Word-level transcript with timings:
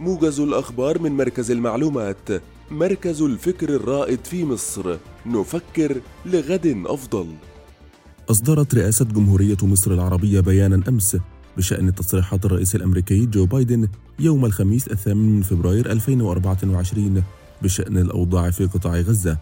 موجز 0.00 0.40
الأخبار 0.40 0.98
من 0.98 1.12
مركز 1.12 1.50
المعلومات 1.50 2.28
مركز 2.70 3.22
الفكر 3.22 3.68
الرائد 3.68 4.24
في 4.24 4.44
مصر. 4.44 4.96
نفكر 5.26 6.00
لغد 6.26 6.82
أفضل. 6.86 7.26
أصدرت 8.30 8.74
رئاسة 8.74 9.04
جمهورية 9.04 9.56
مصر 9.62 9.90
العربية 9.90 10.40
بيانا 10.40 10.82
أمس 10.88 11.16
بشأن 11.56 11.94
تصريحات 11.94 12.44
الرئيس 12.44 12.74
الأمريكي 12.76 13.26
جو 13.26 13.46
بايدن 13.46 13.88
يوم 14.18 14.44
الخميس 14.44 14.88
الثامن 14.88 15.36
من 15.36 15.42
فبراير 15.42 15.92
2024 15.92 17.22
بشأن 17.62 17.98
الأوضاع 17.98 18.50
في 18.50 18.66
قطاع 18.66 19.00
غزة 19.00 19.38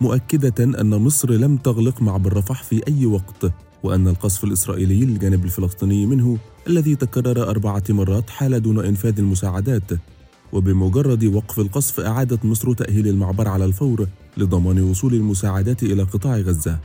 مؤكدة 0.00 0.64
أن 0.80 0.90
مصر 0.90 1.30
لم 1.30 1.56
تغلق 1.56 2.02
معبر 2.02 2.36
رفح 2.36 2.62
في 2.62 2.82
أي 2.88 3.06
وقت. 3.06 3.52
وأن 3.82 4.08
القصف 4.08 4.44
الإسرائيلي 4.44 5.04
للجانب 5.04 5.44
الفلسطيني 5.44 6.06
منه 6.06 6.38
الذي 6.66 6.96
تكرر 6.96 7.50
أربعة 7.50 7.82
مرات 7.88 8.30
حال 8.30 8.62
دون 8.62 8.84
إنفاذ 8.84 9.18
المساعدات 9.18 9.90
وبمجرد 10.52 11.24
وقف 11.24 11.58
القصف 11.58 12.00
أعادت 12.00 12.44
مصر 12.44 12.72
تأهيل 12.72 13.08
المعبر 13.08 13.48
على 13.48 13.64
الفور 13.64 14.06
لضمان 14.36 14.80
وصول 14.80 15.14
المساعدات 15.14 15.82
إلى 15.82 16.02
قطاع 16.02 16.38
غزة. 16.38 16.78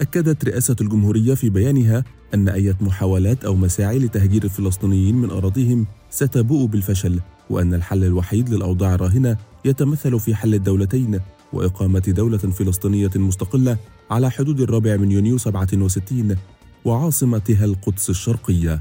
أكدت 0.00 0.44
رئاسة 0.44 0.76
الجمهورية 0.80 1.34
في 1.34 1.50
بيانها 1.50 2.04
أن 2.34 2.48
أي 2.48 2.74
محاولات 2.80 3.44
أو 3.44 3.54
مساعي 3.54 3.98
لتهجير 3.98 4.44
الفلسطينيين 4.44 5.16
من 5.16 5.30
أراضيهم 5.30 5.86
ستبوء 6.10 6.66
بالفشل 6.66 7.20
وأن 7.50 7.74
الحل 7.74 8.04
الوحيد 8.04 8.48
للأوضاع 8.48 8.94
الراهنة 8.94 9.36
يتمثل 9.64 10.20
في 10.20 10.34
حل 10.34 10.54
الدولتين 10.54 11.20
وإقامة 11.52 12.02
دولة 12.08 12.38
فلسطينية 12.38 13.10
مستقلة 13.16 13.76
على 14.10 14.30
حدود 14.30 14.60
الرابع 14.60 14.96
من 14.96 15.12
يونيو 15.12 15.38
67 15.38 16.36
وعاصمتها 16.84 17.64
القدس 17.64 18.10
الشرقية. 18.10 18.80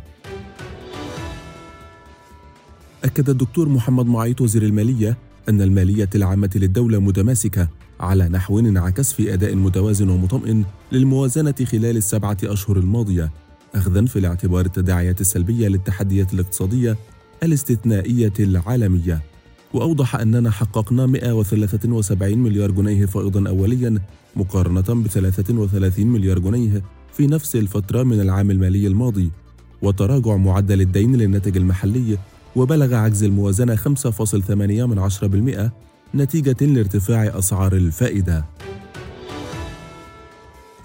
أكد 3.03 3.29
الدكتور 3.29 3.69
محمد 3.69 4.05
معيط 4.05 4.41
وزير 4.41 4.63
المالية 4.63 5.17
أن 5.49 5.61
المالية 5.61 6.09
العامة 6.15 6.49
للدولة 6.55 6.99
متماسكة 6.99 7.67
على 7.99 8.29
نحو 8.29 8.59
انعكس 8.59 9.13
في 9.13 9.33
أداء 9.33 9.55
متوازن 9.55 10.09
ومطمئن 10.09 10.63
للموازنة 10.91 11.55
خلال 11.71 11.97
السبعة 11.97 12.37
أشهر 12.43 12.77
الماضية 12.77 13.31
أخذا 13.75 14.05
في 14.05 14.19
الاعتبار 14.19 14.65
التداعيات 14.65 15.21
السلبية 15.21 15.67
للتحديات 15.67 16.33
الاقتصادية 16.33 16.97
الاستثنائية 17.43 18.33
العالمية. 18.39 19.21
وأوضح 19.75 20.15
أننا 20.15 20.51
حققنا 20.51 21.05
173 21.05 22.37
مليار 22.37 22.71
جنيه 22.71 23.05
فائضا 23.05 23.49
أوليا 23.49 23.99
مقارنة 24.35 24.81
ب 24.81 25.07
33 25.07 26.07
مليار 26.07 26.39
جنيه 26.39 26.83
في 27.13 27.27
نفس 27.27 27.55
الفترة 27.55 28.03
من 28.03 28.21
العام 28.21 28.51
المالي 28.51 28.87
الماضي 28.87 29.31
وتراجع 29.81 30.35
معدل 30.35 30.81
الدين 30.81 31.15
للناتج 31.15 31.57
المحلي 31.57 32.17
وبلغ 32.55 32.95
عجز 32.95 33.23
الموازنة 33.23 33.75
5.8% 33.75 35.69
نتيجة 36.15 36.65
لارتفاع 36.65 37.39
أسعار 37.39 37.73
الفائدة. 37.73 38.45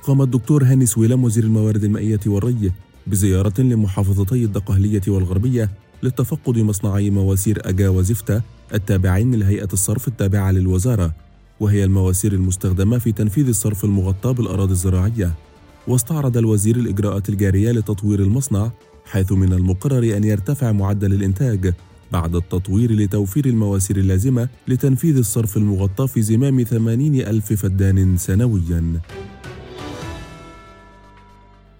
قام 0.02 0.22
الدكتور 0.22 0.64
هاني 0.64 0.86
سويلم 0.86 1.24
وزير 1.24 1.44
الموارد 1.44 1.84
المائية 1.84 2.20
والري 2.26 2.72
بزيارة 3.06 3.60
لمحافظتي 3.60 4.44
الدقهلية 4.44 5.02
والغربية 5.08 5.70
لتفقد 6.02 6.58
مصنعي 6.58 7.10
مواسير 7.10 7.68
أجا 7.68 7.88
وزفتة 7.88 8.42
التابعين 8.74 9.34
لهيئة 9.34 9.68
الصرف 9.72 10.08
التابعة 10.08 10.50
للوزارة 10.50 11.12
وهي 11.60 11.84
المواسير 11.84 12.32
المستخدمة 12.32 12.98
في 12.98 13.12
تنفيذ 13.12 13.48
الصرف 13.48 13.84
المغطى 13.84 14.32
بالأراضي 14.32 14.72
الزراعية. 14.72 15.34
واستعرض 15.88 16.36
الوزير 16.36 16.76
الإجراءات 16.76 17.28
الجارية 17.28 17.72
لتطوير 17.72 18.20
المصنع 18.20 18.70
حيث 19.04 19.32
من 19.32 19.52
المقرر 19.52 20.16
أن 20.16 20.24
يرتفع 20.24 20.72
معدل 20.72 21.12
الإنتاج 21.12 21.74
بعد 22.12 22.34
التطوير 22.34 22.92
لتوفير 22.92 23.46
المواسير 23.46 23.96
اللازمة 23.96 24.48
لتنفيذ 24.68 25.16
الصرف 25.16 25.56
المغطى 25.56 26.08
في 26.08 26.22
زمام 26.22 26.62
80 26.62 27.14
ألف 27.14 27.52
فدان 27.52 28.16
سنوياً. 28.16 29.00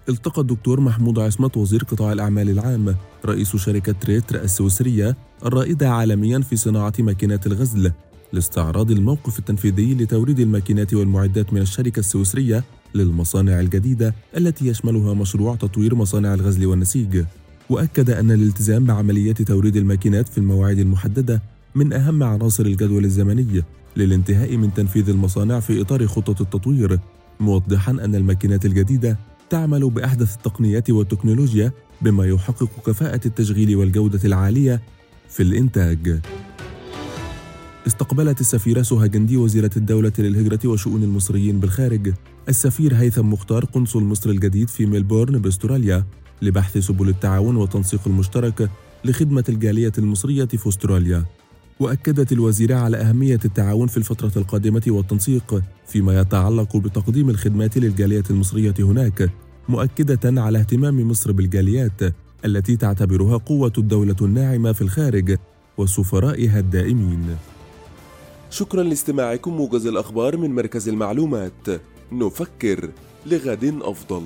التقى 0.09 0.41
الدكتور 0.41 0.79
محمود 0.79 1.19
عصمت 1.19 1.57
وزير 1.57 1.83
قطاع 1.83 2.13
الأعمال 2.13 2.49
العام 2.49 2.95
رئيس 3.25 3.55
شركة 3.55 3.91
تريتر 3.91 4.41
السويسرية 4.41 5.15
الرائدة 5.45 5.89
عالميا 5.89 6.39
في 6.39 6.55
صناعة 6.55 6.93
ماكينات 6.99 7.47
الغزل. 7.47 7.91
لاستعراض 8.33 8.91
الموقف 8.91 9.39
التنفيذي 9.39 9.95
لتوريد 9.95 10.39
الماكينات 10.39 10.93
والمعدات 10.93 11.53
من 11.53 11.61
الشركة 11.61 11.99
السويسرية 11.99 12.63
للمصانع 12.95 13.59
الجديدة 13.59 14.15
التي 14.37 14.67
يشملها 14.67 15.13
مشروع 15.13 15.55
تطوير 15.55 15.95
مصانع 15.95 16.33
الغزل 16.33 16.65
والنسيج. 16.65 17.23
وأكد 17.69 18.09
أن 18.09 18.31
الالتزام 18.31 18.85
بعمليات 18.85 19.41
توريد 19.41 19.75
الماكينات 19.75 20.29
في 20.29 20.37
المواعيد 20.37 20.79
المحددة 20.79 21.41
من 21.75 21.93
أهم 21.93 22.23
عناصر 22.23 22.65
الجدول 22.65 23.05
الزمني 23.05 23.63
للانتهاء 23.97 24.57
من 24.57 24.73
تنفيذ 24.73 25.09
المصانع 25.09 25.59
في 25.59 25.81
إطار 25.81 26.07
خطة 26.07 26.41
التطوير. 26.41 26.99
موضحا 27.39 27.91
أن 27.91 28.15
الماكينات 28.15 28.65
الجديدة 28.65 29.17
تعمل 29.51 29.89
بأحدث 29.89 30.35
التقنيات 30.35 30.89
والتكنولوجيا 30.89 31.71
بما 32.01 32.25
يحقق 32.25 32.69
كفاءة 32.85 33.21
التشغيل 33.25 33.75
والجودة 33.75 34.19
العالية 34.25 34.81
في 35.29 35.43
الإنتاج. 35.43 36.21
استقبلت 37.87 38.41
السفيرة 38.41 38.81
سهى 38.81 39.09
جندي 39.09 39.37
وزيرة 39.37 39.71
الدولة 39.77 40.11
للهجرة 40.19 40.59
وشؤون 40.65 41.03
المصريين 41.03 41.59
بالخارج 41.59 42.13
السفير 42.49 42.95
هيثم 42.95 43.25
مختار 43.33 43.65
قنصل 43.65 44.03
مصر 44.03 44.29
الجديد 44.29 44.69
في 44.69 44.85
ميلبورن 44.85 45.37
باستراليا 45.37 46.05
لبحث 46.41 46.77
سبل 46.77 47.09
التعاون 47.09 47.55
والتنسيق 47.55 48.01
المشترك 48.07 48.69
لخدمة 49.05 49.43
الجالية 49.49 49.93
المصرية 49.97 50.45
في 50.45 50.69
استراليا. 50.69 51.25
وأكدت 51.81 52.31
الوزيرة 52.31 52.75
على 52.75 52.97
أهمية 52.97 53.39
التعاون 53.45 53.87
في 53.87 53.97
الفترة 53.97 54.31
القادمة 54.35 54.81
والتنسيق 54.87 55.61
فيما 55.87 56.21
يتعلق 56.21 56.77
بتقديم 56.77 57.29
الخدمات 57.29 57.77
للجالية 57.77 58.23
المصرية 58.29 58.73
هناك، 58.79 59.29
مؤكدة 59.69 60.41
على 60.41 60.59
اهتمام 60.59 61.09
مصر 61.09 61.31
بالجاليات 61.31 62.01
التي 62.45 62.75
تعتبرها 62.75 63.37
قوة 63.37 63.73
الدولة 63.77 64.15
الناعمة 64.21 64.71
في 64.71 64.81
الخارج 64.81 65.37
وسفرائها 65.77 66.59
الدائمين. 66.59 67.37
شكرا 68.49 68.83
لاستماعكم 68.83 69.51
موجز 69.51 69.85
الأخبار 69.85 70.37
من 70.37 70.55
مركز 70.55 70.89
المعلومات 70.89 71.81
نفكر 72.11 72.89
لغد 73.25 73.79
أفضل 73.81 74.23